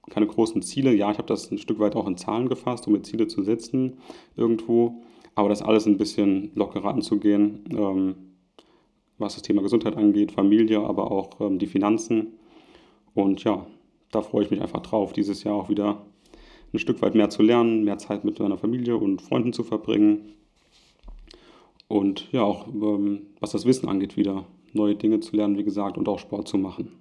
keine 0.09 0.27
großen 0.27 0.61
Ziele. 0.61 0.93
Ja, 0.93 1.11
ich 1.11 1.17
habe 1.17 1.27
das 1.27 1.51
ein 1.51 1.57
Stück 1.57 1.79
weit 1.79 1.95
auch 1.95 2.07
in 2.07 2.17
Zahlen 2.17 2.47
gefasst, 2.47 2.85
um 2.85 2.93
mir 2.93 3.01
Ziele 3.01 3.27
zu 3.27 3.41
setzen 3.41 3.97
irgendwo. 4.35 5.01
Aber 5.33 5.49
das 5.49 5.61
alles 5.61 5.85
ein 5.85 5.97
bisschen 5.97 6.51
lockerer 6.55 6.93
anzugehen, 6.93 7.63
ähm, 7.71 8.15
was 9.17 9.33
das 9.33 9.41
Thema 9.41 9.61
Gesundheit 9.61 9.97
angeht, 9.97 10.31
Familie, 10.31 10.81
aber 10.81 11.11
auch 11.11 11.41
ähm, 11.41 11.59
die 11.59 11.67
Finanzen. 11.67 12.33
Und 13.13 13.43
ja, 13.43 13.65
da 14.11 14.21
freue 14.21 14.43
ich 14.43 14.51
mich 14.51 14.61
einfach 14.61 14.81
drauf, 14.81 15.11
dieses 15.11 15.43
Jahr 15.43 15.55
auch 15.55 15.69
wieder 15.69 16.05
ein 16.75 16.79
Stück 16.79 17.01
weit 17.01 17.15
mehr 17.15 17.29
zu 17.29 17.41
lernen, 17.41 17.83
mehr 17.83 17.97
Zeit 17.97 18.23
mit 18.23 18.39
meiner 18.39 18.57
Familie 18.57 18.97
und 18.97 19.21
Freunden 19.21 19.53
zu 19.53 19.63
verbringen. 19.63 20.33
Und 21.87 22.31
ja, 22.31 22.43
auch 22.43 22.67
ähm, 22.67 23.27
was 23.39 23.51
das 23.51 23.65
Wissen 23.65 23.89
angeht, 23.89 24.17
wieder 24.17 24.45
neue 24.73 24.95
Dinge 24.95 25.19
zu 25.19 25.35
lernen, 25.35 25.57
wie 25.57 25.63
gesagt, 25.63 25.97
und 25.97 26.07
auch 26.07 26.19
Sport 26.19 26.47
zu 26.47 26.57
machen. 26.57 26.91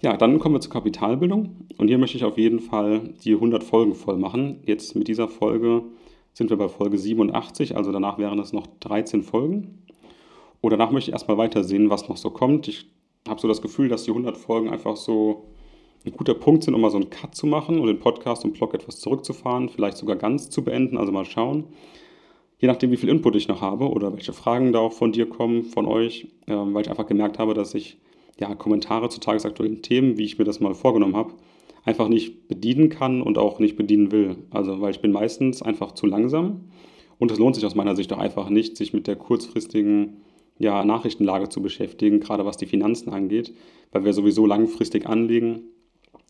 Ja, 0.00 0.16
dann 0.16 0.38
kommen 0.38 0.54
wir 0.54 0.60
zur 0.60 0.72
Kapitalbildung. 0.72 1.56
Und 1.78 1.88
hier 1.88 1.98
möchte 1.98 2.18
ich 2.18 2.24
auf 2.24 2.36
jeden 2.36 2.60
Fall 2.60 3.14
die 3.24 3.32
100 3.32 3.64
Folgen 3.64 3.94
voll 3.94 4.18
machen. 4.18 4.60
Jetzt 4.66 4.94
mit 4.94 5.08
dieser 5.08 5.28
Folge 5.28 5.82
sind 6.34 6.50
wir 6.50 6.58
bei 6.58 6.68
Folge 6.68 6.98
87, 6.98 7.76
also 7.76 7.92
danach 7.92 8.18
wären 8.18 8.38
es 8.38 8.52
noch 8.52 8.66
13 8.80 9.22
Folgen. 9.22 9.82
Und 10.60 10.70
danach 10.70 10.90
möchte 10.90 11.10
ich 11.10 11.12
erstmal 11.14 11.38
weitersehen, 11.38 11.88
was 11.88 12.08
noch 12.08 12.18
so 12.18 12.28
kommt. 12.30 12.68
Ich 12.68 12.90
habe 13.26 13.40
so 13.40 13.48
das 13.48 13.62
Gefühl, 13.62 13.88
dass 13.88 14.04
die 14.04 14.10
100 14.10 14.36
Folgen 14.36 14.68
einfach 14.68 14.96
so 14.96 15.46
ein 16.04 16.12
guter 16.12 16.34
Punkt 16.34 16.64
sind, 16.64 16.74
um 16.74 16.80
mal 16.80 16.90
so 16.90 16.98
einen 16.98 17.10
Cut 17.10 17.34
zu 17.34 17.46
machen 17.46 17.78
und 17.78 17.86
den 17.86 17.98
Podcast 17.98 18.44
und 18.44 18.54
Blog 18.54 18.74
etwas 18.74 19.00
zurückzufahren, 19.00 19.68
vielleicht 19.68 19.96
sogar 19.96 20.16
ganz 20.16 20.50
zu 20.50 20.62
beenden, 20.62 20.98
also 20.98 21.12
mal 21.12 21.24
schauen. 21.24 21.64
Je 22.58 22.68
nachdem, 22.68 22.90
wie 22.90 22.96
viel 22.96 23.08
Input 23.08 23.36
ich 23.36 23.48
noch 23.48 23.60
habe 23.60 23.88
oder 23.88 24.12
welche 24.12 24.32
Fragen 24.32 24.72
da 24.72 24.78
auch 24.78 24.92
von 24.92 25.12
dir 25.12 25.28
kommen, 25.28 25.64
von 25.64 25.86
euch, 25.86 26.28
äh, 26.46 26.54
weil 26.54 26.82
ich 26.82 26.90
einfach 26.90 27.06
gemerkt 27.06 27.38
habe, 27.38 27.54
dass 27.54 27.74
ich 27.74 27.98
ja, 28.38 28.54
Kommentare 28.54 29.08
zu 29.08 29.20
tagesaktuellen 29.20 29.82
Themen, 29.82 30.18
wie 30.18 30.24
ich 30.24 30.38
mir 30.38 30.44
das 30.44 30.60
mal 30.60 30.74
vorgenommen 30.74 31.16
habe, 31.16 31.34
einfach 31.84 32.08
nicht 32.08 32.48
bedienen 32.48 32.88
kann 32.88 33.22
und 33.22 33.38
auch 33.38 33.58
nicht 33.58 33.76
bedienen 33.76 34.10
will. 34.10 34.36
Also, 34.50 34.80
weil 34.80 34.90
ich 34.90 35.00
bin 35.00 35.12
meistens 35.12 35.62
einfach 35.62 35.92
zu 35.92 36.06
langsam 36.06 36.68
und 37.18 37.30
es 37.30 37.38
lohnt 37.38 37.54
sich 37.54 37.64
aus 37.64 37.74
meiner 37.74 37.96
Sicht 37.96 38.12
auch 38.12 38.18
einfach 38.18 38.50
nicht, 38.50 38.76
sich 38.76 38.92
mit 38.92 39.06
der 39.06 39.16
kurzfristigen 39.16 40.18
ja, 40.58 40.84
Nachrichtenlage 40.84 41.48
zu 41.48 41.62
beschäftigen, 41.62 42.20
gerade 42.20 42.44
was 42.44 42.56
die 42.56 42.66
Finanzen 42.66 43.10
angeht, 43.10 43.54
weil 43.92 44.04
wir 44.04 44.12
sowieso 44.12 44.46
langfristig 44.46 45.06
anlegen. 45.06 45.62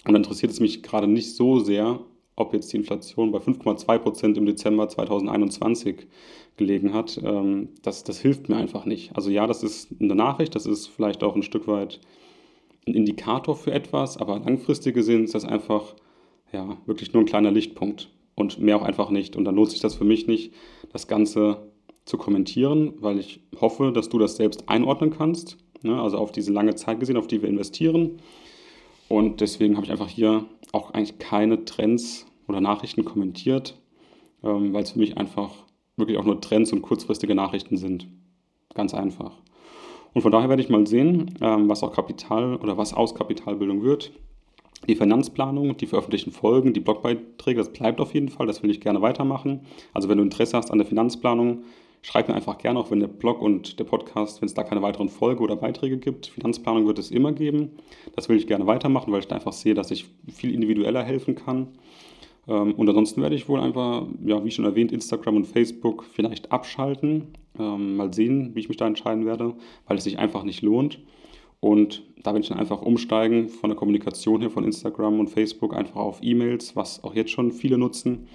Und 0.05 0.13
dann 0.13 0.17
interessiert 0.17 0.53
es 0.53 0.61
mich 0.61 0.83
gerade 0.83 1.07
nicht 1.07 1.35
so 1.35 1.59
sehr, 1.59 2.01
ob 2.37 2.53
jetzt 2.53 2.73
die 2.73 2.77
Inflation 2.77 3.33
bei 3.33 3.39
5,2 3.39 3.99
Prozent 3.99 4.37
im 4.37 4.47
Dezember 4.47 4.89
2021 4.89 6.07
gelegen 6.57 6.93
hat. 6.93 7.21
Ähm, 7.23 7.71
das, 7.83 8.05
das 8.05 8.21
hilft 8.21 8.49
mir 8.49 8.57
einfach 8.57 8.85
nicht. 8.85 9.17
Also 9.17 9.31
ja, 9.31 9.47
das 9.47 9.63
ist 9.63 9.89
eine 10.01 10.15
Nachricht, 10.15 10.55
das 10.55 10.67
ist 10.67 10.87
vielleicht 10.87 11.23
auch 11.23 11.35
ein 11.35 11.43
Stück 11.43 11.67
weit 11.67 12.01
ein 12.87 12.95
Indikator 12.95 13.57
für 13.57 13.73
etwas, 13.73 14.17
aber 14.17 14.39
langfristig 14.39 14.95
gesehen 14.95 15.25
ist 15.25 15.35
das 15.35 15.45
einfach 15.45 15.95
ja, 16.53 16.77
wirklich 16.87 17.13
nur 17.13 17.23
ein 17.23 17.27
kleiner 17.27 17.51
Lichtpunkt 17.51 18.11
und 18.37 18.61
mehr 18.61 18.77
auch 18.77 18.83
einfach 18.83 19.11
nicht. 19.11 19.35
Und 19.35 19.45
dann 19.45 19.57
lohnt 19.57 19.71
sich 19.71 19.81
das 19.81 19.97
für 19.97 20.05
mich 20.05 20.27
nicht, 20.27 20.53
das 20.93 21.09
Ganze 21.09 21.73
zu 22.05 22.17
kommentieren, 22.17 22.95
weil 23.01 23.19
ich 23.19 23.41
hoffe, 23.61 23.91
dass 23.93 24.09
du 24.09 24.19
das 24.19 24.37
selbst 24.37 24.69
einordnen 24.69 25.11
kannst. 25.11 25.59
Ne? 25.83 26.01
Also 26.01 26.19
auf 26.19 26.31
diese 26.31 26.53
lange 26.53 26.77
Zeit 26.77 27.01
gesehen, 27.01 27.17
auf 27.17 27.27
die 27.27 27.43
wir 27.43 27.49
investieren. 27.49 28.21
Und 29.09 29.41
deswegen 29.41 29.77
habe 29.77 29.87
ich 29.87 29.93
einfach 29.93 30.09
hier 30.09 30.45
auch 30.73 30.91
eigentlich 30.91 31.19
keine 31.19 31.65
Trends 31.65 32.27
oder 32.49 32.61
Nachrichten 32.61 33.05
kommentiert, 33.05 33.81
ähm, 34.43 34.73
weil 34.73 34.83
es 34.83 34.93
für 34.93 34.99
mich 34.99 35.17
einfach 35.17 35.53
wirklich 35.97 36.19
auch 36.19 36.25
nur 36.25 36.41
Trends 36.41 36.73
und 36.73 36.83
kurzfristige 36.83 37.35
Nachrichten 37.35 37.77
sind. 37.77 38.09
Ganz 38.75 38.95
einfach. 38.95 39.33
Und 40.13 40.23
von 40.23 40.33
daher 40.33 40.49
werde 40.49 40.63
ich 40.63 40.69
mal 40.69 40.87
sehen, 40.87 41.35
ähm, 41.41 41.69
was 41.69 41.83
auch 41.83 41.93
Kapital 41.93 42.57
oder 42.57 42.77
was 42.77 42.95
aus 42.95 43.15
Kapitalbildung 43.15 43.83
wird. 43.83 44.13
Die 44.89 44.95
Finanzplanung, 44.95 45.77
die 45.77 45.87
veröffentlichten 45.87 46.33
Folgen, 46.33 46.73
die 46.73 46.81
Blogbeiträge, 46.81 47.59
das 47.59 47.73
bleibt 47.73 48.01
auf 48.01 48.15
jeden 48.15 48.29
Fall, 48.29 48.47
das 48.47 48.63
will 48.63 48.71
ich 48.71 48.81
gerne 48.81 49.03
weitermachen. 49.03 49.61
Also 49.93 50.09
wenn 50.09 50.19
du 50.19 50.25
Interesse 50.25 50.57
hast 50.57 50.71
an 50.71 50.79
der 50.79 50.87
Finanzplanung, 50.87 51.65
schreib 52.03 52.29
mir 52.29 52.35
einfach 52.35 52.59
gerne, 52.59 52.79
auch 52.79 52.91
wenn 52.91 53.01
der 53.01 53.09
Blog 53.09 53.43
und 53.43 53.81
der 53.81 53.85
Podcast, 53.85 54.41
wenn 54.41 54.47
es 54.47 54.55
da 54.55 54.63
keine 54.63 54.83
weiteren 54.83 55.09
Folgen 55.09 55.43
oder 55.43 55.57
Beiträge 55.57 55.99
gibt. 55.99 56.29
Finanzplanung 56.29 56.87
wird 56.87 57.01
es 57.01 57.11
immer 57.11 57.33
geben. 57.33 57.73
Das 58.15 58.29
will 58.29 58.37
ich 58.37 58.47
gerne 58.47 58.67
weitermachen, 58.67 59.13
weil 59.13 59.21
ich 59.21 59.29
da 59.29 59.35
einfach 59.35 59.53
sehe, 59.53 59.75
dass 59.75 59.91
ich 59.91 60.07
viel 60.33 60.55
individueller 60.55 61.03
helfen 61.03 61.35
kann. 61.35 61.69
Ähm, 62.47 62.75
und 62.75 62.89
ansonsten 62.89 63.23
werde 63.23 63.35
ich 63.35 63.49
wohl 63.49 63.61
einfach, 63.61 64.07
ja, 64.25 64.45
wie 64.45 64.51
schon 64.51 64.65
erwähnt, 64.65 64.93
Instagram 64.93 65.37
und 65.37 65.47
Facebook 65.47 66.05
vielleicht 66.05 66.53
abschalten. 66.53 67.29
Ähm, 67.59 67.97
mal 67.97 68.13
sehen, 68.13 68.55
wie 68.55 68.61
ich 68.61 68.69
mich 68.69 68.77
da 68.77 68.87
entscheiden 68.87 69.27
werde, 69.27 69.55
weil 69.87 69.97
es 69.97 70.05
sich 70.05 70.19
einfach 70.19 70.45
nicht 70.45 70.63
lohnt. 70.63 71.01
Und 71.61 72.03
da 72.23 72.33
werde 72.33 72.41
ich 72.41 72.49
dann 72.49 72.59
einfach 72.59 72.83
umsteigen 72.83 73.49
von 73.49 73.71
der 73.71 73.77
Kommunikation 73.77 74.41
her 74.41 74.51
von 74.51 74.65
Instagram 74.65 75.21
und 75.21 75.29
Facebook 75.29 75.75
einfach 75.75 75.97
auf 75.97 76.19
E-Mails, 76.23 76.77
was 76.77 77.03
auch 77.03 77.15
jetzt 77.15 77.31
schon 77.31 77.53
viele 77.53 77.79
nutzen. 77.79 78.29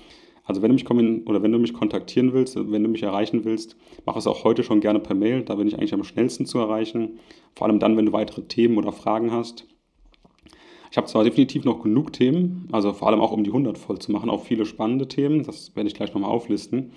Also 0.43 0.61
wenn 0.61 0.69
du 0.69 0.73
mich 0.73 0.89
oder 1.27 1.43
wenn 1.43 1.51
du 1.51 1.59
mich 1.59 1.73
kontaktieren 1.73 2.33
willst, 2.33 2.55
wenn 2.55 2.83
du 2.83 2.89
mich 2.89 3.03
erreichen 3.03 3.45
willst, 3.45 3.77
mach 4.05 4.15
es 4.15 4.27
auch 4.27 4.43
heute 4.43 4.63
schon 4.63 4.81
gerne 4.81 4.99
per 4.99 5.15
Mail. 5.15 5.43
Da 5.43 5.55
bin 5.55 5.67
ich 5.67 5.75
eigentlich 5.75 5.93
am 5.93 6.03
schnellsten 6.03 6.45
zu 6.45 6.57
erreichen. 6.57 7.19
Vor 7.55 7.67
allem 7.67 7.79
dann, 7.79 7.95
wenn 7.95 8.07
du 8.07 8.13
weitere 8.13 8.41
Themen 8.43 8.77
oder 8.77 8.91
Fragen 8.91 9.31
hast. 9.31 9.67
Ich 10.89 10.97
habe 10.97 11.07
zwar 11.07 11.23
definitiv 11.23 11.63
noch 11.63 11.81
genug 11.81 12.11
Themen, 12.11 12.67
also 12.73 12.91
vor 12.91 13.07
allem 13.07 13.21
auch 13.21 13.31
um 13.31 13.45
die 13.45 13.49
100 13.49 13.77
voll 13.77 13.99
zu 13.99 14.11
machen, 14.11 14.29
auch 14.29 14.43
viele 14.43 14.65
spannende 14.65 15.07
Themen, 15.07 15.43
das 15.43 15.73
werde 15.73 15.87
ich 15.87 15.95
gleich 15.95 16.13
nochmal 16.13 16.31
auflisten. 16.31 16.91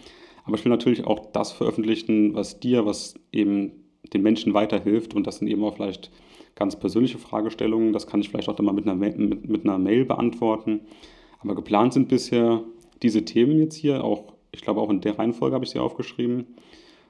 Aber 0.45 0.57
ich 0.57 0.65
will 0.65 0.71
natürlich 0.71 1.07
auch 1.07 1.31
das 1.33 1.53
veröffentlichen, 1.53 2.35
was 2.35 2.59
dir, 2.59 2.87
was 2.87 3.15
eben 3.31 3.84
den 4.13 4.23
Menschen 4.23 4.55
weiterhilft 4.55 5.15
und 5.15 5.27
das 5.27 5.39
sind 5.39 5.49
eben 5.49 5.65
auch 5.65 5.75
vielleicht 5.75 6.11
ganz 6.55 6.77
persönliche 6.77 7.19
Fragestellungen. 7.19 7.93
Das 7.93 8.07
kann 8.07 8.21
ich 8.21 8.29
vielleicht 8.29 8.49
auch 8.49 8.57
dann 8.57 8.67
mal 8.67 8.73
mit 8.73 8.87
einer, 8.87 8.95
mit, 8.95 9.49
mit 9.49 9.65
einer 9.65 9.79
Mail 9.79 10.05
beantworten. 10.05 10.81
Aber 11.41 11.55
geplant 11.55 11.93
sind 11.93 12.09
bisher 12.09 12.63
diese 13.03 13.25
Themen 13.25 13.59
jetzt 13.59 13.75
hier, 13.75 14.05
auch 14.05 14.35
ich 14.53 14.63
glaube 14.63 14.81
auch 14.81 14.91
in 14.91 15.01
der 15.01 15.19
Reihenfolge 15.19 15.55
habe 15.55 15.65
ich 15.65 15.71
sie 15.71 15.79
aufgeschrieben. 15.79 16.47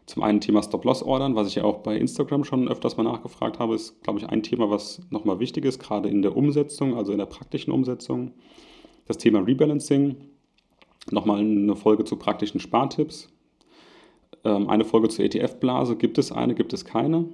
Zum 0.07 0.23
einen 0.23 0.41
Thema 0.41 0.63
Stop-Loss-Ordern, 0.63 1.35
was 1.35 1.49
ich 1.49 1.55
ja 1.55 1.65
auch 1.65 1.79
bei 1.79 1.97
Instagram 1.97 2.45
schon 2.45 2.69
öfters 2.69 2.97
mal 2.97 3.05
nachgefragt 3.05 3.59
habe, 3.59 3.75
ist, 3.75 4.03
glaube 4.03 4.19
ich, 4.19 4.29
ein 4.29 4.43
Thema, 4.43 4.69
was 4.69 5.01
nochmal 5.11 5.41
wichtig 5.41 5.65
ist, 5.65 5.79
gerade 5.79 6.11
in 6.11 6.21
der 6.21 6.37
Umsetzung, 6.37 6.95
also 6.95 7.13
in 7.13 7.19
der 7.19 7.27
praktischen 7.27 7.73
Umsetzung. 7.73 8.33
Das 9.07 9.17
Thema 9.17 9.41
Rebalancing, 9.41 10.17
nochmal 11.11 11.41
eine 11.41 11.77
Folge 11.77 12.05
zu 12.05 12.17
praktischen 12.17 12.61
Spartipps. 12.61 13.34
Ähm, 14.45 14.69
eine 14.69 14.85
Folge 14.85 15.09
zur 15.09 15.25
ETF-Blase, 15.25 15.97
gibt 15.97 16.19
es 16.19 16.33
eine, 16.33 16.55
gibt 16.55 16.73
es 16.73 16.85
keine. 16.85 17.27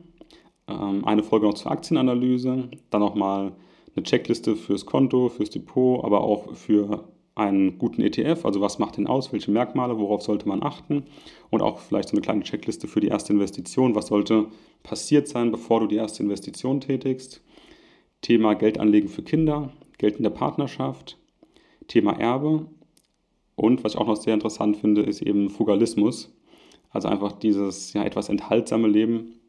Ähm, 0.68 1.04
eine 1.04 1.22
Folge 1.22 1.46
noch 1.46 1.54
zur 1.54 1.72
Aktienanalyse, 1.72 2.68
dann 2.90 3.00
nochmal 3.00 3.52
eine 3.94 4.04
Checkliste 4.04 4.56
fürs 4.56 4.86
Konto, 4.86 5.28
fürs 5.28 5.50
Depot, 5.50 6.04
aber 6.04 6.20
auch 6.22 6.54
für 6.54 7.08
einen 7.34 7.78
guten 7.78 8.02
ETF, 8.02 8.44
also 8.44 8.60
was 8.60 8.78
macht 8.78 8.96
den 8.96 9.06
aus, 9.06 9.32
welche 9.32 9.50
Merkmale, 9.50 9.98
worauf 9.98 10.22
sollte 10.22 10.46
man 10.46 10.62
achten? 10.62 11.04
Und 11.48 11.62
auch 11.62 11.78
vielleicht 11.78 12.10
so 12.10 12.12
eine 12.12 12.20
kleine 12.20 12.42
Checkliste 12.42 12.86
für 12.86 13.00
die 13.00 13.08
erste 13.08 13.32
Investition, 13.32 13.94
was 13.94 14.08
sollte 14.08 14.46
passiert 14.82 15.26
sein, 15.26 15.50
bevor 15.50 15.80
du 15.80 15.86
die 15.86 15.96
erste 15.96 16.22
Investition 16.22 16.80
tätigst. 16.80 17.42
Thema 18.20 18.54
Geldanlegen 18.54 19.08
für 19.08 19.22
Kinder, 19.22 19.72
Geld 19.98 20.16
in 20.16 20.22
der 20.22 20.30
Partnerschaft, 20.30 21.16
Thema 21.88 22.12
Erbe. 22.12 22.66
Und 23.56 23.84
was 23.84 23.94
ich 23.94 23.98
auch 23.98 24.06
noch 24.06 24.16
sehr 24.16 24.34
interessant 24.34 24.76
finde, 24.76 25.02
ist 25.02 25.22
eben 25.22 25.48
Fugalismus, 25.48 26.32
also 26.90 27.08
einfach 27.08 27.32
dieses 27.32 27.92
ja, 27.92 28.04
etwas 28.04 28.28
enthaltsame 28.28 28.88
Leben, 28.88 29.40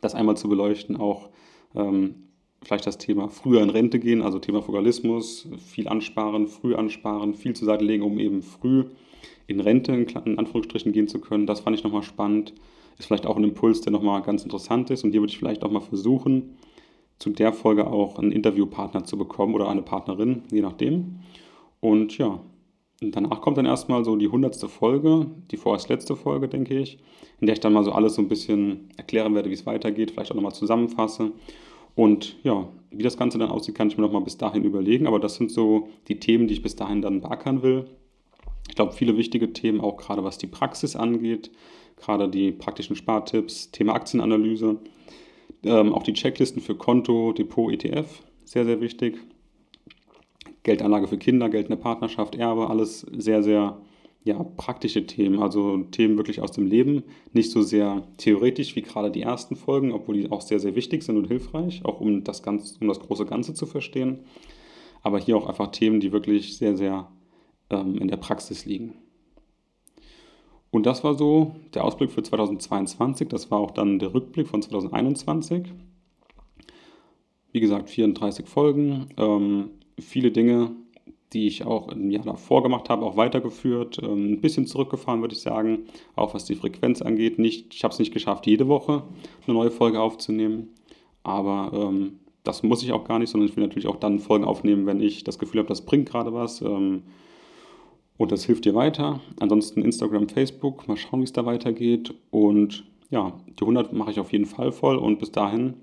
das 0.00 0.14
einmal 0.14 0.36
zu 0.36 0.48
beleuchten, 0.48 0.96
auch 0.96 1.30
ähm, 1.74 2.26
vielleicht 2.62 2.86
das 2.86 2.98
Thema 2.98 3.28
früher 3.28 3.62
in 3.62 3.70
Rente 3.70 3.98
gehen, 3.98 4.22
also 4.22 4.38
Thema 4.38 4.62
Fugalismus, 4.62 5.48
viel 5.58 5.88
ansparen, 5.88 6.48
früh 6.48 6.74
ansparen, 6.74 7.34
viel 7.34 7.54
zur 7.54 7.66
Seite 7.66 7.84
legen, 7.84 8.02
um 8.02 8.18
eben 8.18 8.42
früh 8.42 8.84
in 9.46 9.60
Rente 9.60 9.92
in 9.92 10.38
Anführungsstrichen 10.38 10.92
gehen 10.92 11.08
zu 11.08 11.20
können. 11.20 11.46
Das 11.46 11.60
fand 11.60 11.76
ich 11.76 11.84
nochmal 11.84 12.02
spannend. 12.02 12.52
Ist 12.98 13.06
vielleicht 13.06 13.26
auch 13.26 13.36
ein 13.36 13.44
Impuls, 13.44 13.82
der 13.82 13.92
nochmal 13.92 14.22
ganz 14.22 14.42
interessant 14.42 14.90
ist. 14.90 15.04
Und 15.04 15.12
hier 15.12 15.20
würde 15.20 15.30
ich 15.30 15.38
vielleicht 15.38 15.62
auch 15.62 15.70
mal 15.70 15.80
versuchen, 15.80 16.56
zu 17.18 17.30
der 17.30 17.52
Folge 17.52 17.86
auch 17.86 18.18
einen 18.18 18.32
Interviewpartner 18.32 19.04
zu 19.04 19.16
bekommen 19.16 19.54
oder 19.54 19.68
eine 19.68 19.82
Partnerin, 19.82 20.42
je 20.50 20.62
nachdem. 20.62 21.20
Und 21.80 22.18
ja, 22.18 22.40
und 23.02 23.14
danach 23.14 23.40
kommt 23.40 23.58
dann 23.58 23.66
erstmal 23.66 24.04
so 24.04 24.16
die 24.16 24.28
hundertste 24.28 24.68
Folge, 24.68 25.26
die 25.50 25.56
vorerst 25.56 25.88
letzte 25.88 26.16
Folge, 26.16 26.48
denke 26.48 26.78
ich, 26.78 26.98
in 27.40 27.46
der 27.46 27.54
ich 27.54 27.60
dann 27.60 27.72
mal 27.72 27.84
so 27.84 27.92
alles 27.92 28.14
so 28.14 28.22
ein 28.22 28.28
bisschen 28.28 28.88
erklären 28.96 29.34
werde, 29.34 29.50
wie 29.50 29.54
es 29.54 29.66
weitergeht, 29.66 30.12
vielleicht 30.12 30.30
auch 30.30 30.36
nochmal 30.36 30.54
zusammenfasse 30.54 31.32
und 31.96 32.36
ja, 32.44 32.68
wie 32.90 33.02
das 33.02 33.16
Ganze 33.16 33.38
dann 33.38 33.50
aussieht, 33.50 33.74
kann 33.74 33.88
ich 33.88 33.96
mir 33.96 34.04
noch 34.04 34.12
mal 34.12 34.20
bis 34.20 34.36
dahin 34.36 34.64
überlegen. 34.64 35.06
Aber 35.06 35.18
das 35.18 35.36
sind 35.36 35.50
so 35.50 35.88
die 36.08 36.20
Themen, 36.20 36.46
die 36.46 36.54
ich 36.54 36.62
bis 36.62 36.76
dahin 36.76 37.02
dann 37.02 37.22
beackern 37.22 37.62
will. 37.62 37.86
Ich 38.68 38.74
glaube, 38.74 38.92
viele 38.92 39.16
wichtige 39.16 39.52
Themen, 39.52 39.80
auch 39.80 39.96
gerade 39.96 40.22
was 40.22 40.36
die 40.36 40.46
Praxis 40.46 40.94
angeht, 40.94 41.50
gerade 41.96 42.28
die 42.28 42.52
praktischen 42.52 42.96
Spartipps, 42.96 43.70
Thema 43.70 43.94
Aktienanalyse, 43.94 44.76
ähm, 45.64 45.94
auch 45.94 46.02
die 46.02 46.12
Checklisten 46.12 46.60
für 46.60 46.74
Konto, 46.74 47.32
Depot, 47.32 47.72
ETF, 47.72 48.22
sehr, 48.44 48.66
sehr 48.66 48.80
wichtig. 48.82 49.18
Geldanlage 50.66 51.06
für 51.06 51.16
Kinder, 51.16 51.48
Geld 51.48 51.66
in 51.66 51.76
der 51.76 51.82
Partnerschaft, 51.82 52.34
Erbe, 52.34 52.68
alles 52.68 53.06
sehr, 53.16 53.44
sehr 53.44 53.80
ja, 54.24 54.42
praktische 54.42 55.06
Themen, 55.06 55.40
also 55.40 55.84
Themen 55.92 56.16
wirklich 56.16 56.40
aus 56.40 56.50
dem 56.50 56.66
Leben, 56.66 57.04
nicht 57.32 57.52
so 57.52 57.62
sehr 57.62 58.02
theoretisch 58.16 58.74
wie 58.74 58.82
gerade 58.82 59.12
die 59.12 59.22
ersten 59.22 59.54
Folgen, 59.54 59.92
obwohl 59.92 60.16
die 60.16 60.32
auch 60.32 60.40
sehr, 60.40 60.58
sehr 60.58 60.74
wichtig 60.74 61.04
sind 61.04 61.16
und 61.16 61.28
hilfreich, 61.28 61.84
auch 61.84 62.00
um 62.00 62.24
das, 62.24 62.42
Ganze, 62.42 62.76
um 62.80 62.88
das 62.88 62.98
große 62.98 63.26
Ganze 63.26 63.54
zu 63.54 63.64
verstehen. 63.64 64.24
Aber 65.02 65.20
hier 65.20 65.36
auch 65.36 65.46
einfach 65.46 65.68
Themen, 65.68 66.00
die 66.00 66.10
wirklich 66.10 66.56
sehr, 66.58 66.76
sehr 66.76 67.12
ähm, 67.70 67.98
in 67.98 68.08
der 68.08 68.16
Praxis 68.16 68.64
liegen. 68.64 68.94
Und 70.72 70.84
das 70.84 71.04
war 71.04 71.14
so 71.14 71.54
der 71.74 71.84
Ausblick 71.84 72.10
für 72.10 72.24
2022. 72.24 73.28
Das 73.28 73.52
war 73.52 73.60
auch 73.60 73.70
dann 73.70 74.00
der 74.00 74.12
Rückblick 74.12 74.48
von 74.48 74.62
2021. 74.62 75.72
Wie 77.52 77.60
gesagt, 77.60 77.88
34 77.88 78.48
Folgen, 78.48 79.06
ähm, 79.16 79.70
viele 79.98 80.30
Dinge, 80.30 80.72
die 81.32 81.46
ich 81.46 81.64
auch 81.64 81.88
im 81.88 82.10
Jahr 82.10 82.24
davor 82.24 82.62
gemacht 82.62 82.88
habe, 82.88 83.04
auch 83.04 83.16
weitergeführt. 83.16 83.98
Ähm, 84.02 84.32
ein 84.32 84.40
bisschen 84.40 84.66
zurückgefahren, 84.66 85.20
würde 85.20 85.34
ich 85.34 85.40
sagen, 85.40 85.86
auch 86.14 86.34
was 86.34 86.44
die 86.44 86.54
Frequenz 86.54 87.02
angeht. 87.02 87.38
Nicht, 87.38 87.74
ich 87.74 87.84
habe 87.84 87.92
es 87.92 87.98
nicht 87.98 88.12
geschafft, 88.12 88.46
jede 88.46 88.68
Woche 88.68 89.02
eine 89.46 89.54
neue 89.54 89.70
Folge 89.70 90.00
aufzunehmen, 90.00 90.68
aber 91.22 91.72
ähm, 91.74 92.20
das 92.44 92.62
muss 92.62 92.82
ich 92.82 92.92
auch 92.92 93.04
gar 93.04 93.18
nicht, 93.18 93.30
sondern 93.30 93.48
ich 93.48 93.56
will 93.56 93.64
natürlich 93.64 93.88
auch 93.88 93.96
dann 93.96 94.20
Folgen 94.20 94.44
aufnehmen, 94.44 94.86
wenn 94.86 95.00
ich 95.00 95.24
das 95.24 95.38
Gefühl 95.38 95.58
habe, 95.58 95.68
das 95.68 95.84
bringt 95.84 96.08
gerade 96.08 96.32
was 96.32 96.60
ähm, 96.60 97.02
und 98.16 98.32
das 98.32 98.44
hilft 98.44 98.64
dir 98.64 98.74
weiter. 98.74 99.20
Ansonsten 99.40 99.82
Instagram, 99.82 100.28
Facebook, 100.28 100.86
mal 100.86 100.96
schauen, 100.96 101.20
wie 101.20 101.24
es 101.24 101.32
da 101.32 101.44
weitergeht. 101.44 102.14
Und 102.30 102.84
ja, 103.10 103.32
die 103.48 103.62
100 103.62 103.92
mache 103.92 104.12
ich 104.12 104.20
auf 104.20 104.32
jeden 104.32 104.46
Fall 104.46 104.72
voll 104.72 104.96
und 104.96 105.18
bis 105.18 105.32
dahin 105.32 105.74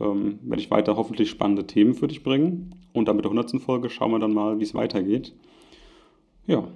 ähm, 0.00 0.38
werde 0.42 0.62
ich 0.62 0.70
weiter 0.70 0.96
hoffentlich 0.96 1.30
spannende 1.30 1.66
Themen 1.66 1.94
für 1.94 2.08
dich 2.08 2.22
bringen. 2.22 2.74
Und 2.92 3.08
dann 3.08 3.16
mit 3.16 3.24
der 3.24 3.32
100. 3.32 3.60
Folge 3.60 3.90
schauen 3.90 4.12
wir 4.12 4.18
dann 4.18 4.34
mal, 4.34 4.58
wie 4.58 4.64
es 4.64 4.74
weitergeht. 4.74 5.34
Ja, 6.46 6.68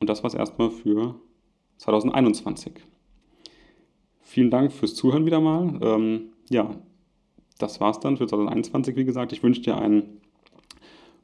und 0.00 0.08
das 0.08 0.22
war 0.22 0.28
es 0.28 0.34
erstmal 0.34 0.70
für 0.70 1.14
2021. 1.78 2.74
Vielen 4.20 4.50
Dank 4.50 4.72
fürs 4.72 4.94
Zuhören 4.94 5.26
wieder 5.26 5.40
mal. 5.40 5.78
Ähm, 5.82 6.32
ja, 6.50 6.76
das 7.58 7.80
war 7.80 7.90
es 7.90 8.00
dann 8.00 8.16
für 8.16 8.26
2021, 8.26 8.96
wie 8.96 9.04
gesagt. 9.04 9.32
Ich 9.32 9.42
wünsche 9.42 9.62
dir 9.62 9.78
ein 9.78 10.20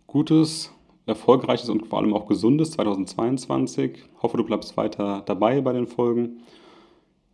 gutes, 0.06 0.72
erfolgreiches 1.06 1.68
und 1.68 1.86
vor 1.86 1.98
allem 1.98 2.14
auch 2.14 2.26
gesundes 2.26 2.70
2022. 2.72 4.04
Hoffe, 4.22 4.36
du 4.36 4.44
bleibst 4.44 4.76
weiter 4.76 5.22
dabei 5.26 5.60
bei 5.60 5.72
den 5.72 5.86
Folgen. 5.86 6.40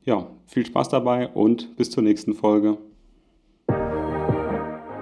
Ja, 0.05 0.27
viel 0.47 0.65
Spaß 0.65 0.89
dabei 0.89 1.29
und 1.29 1.77
bis 1.77 1.91
zur 1.91 2.03
nächsten 2.03 2.35
Folge. 2.35 2.79